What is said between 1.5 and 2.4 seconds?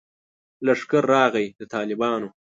د طالبانو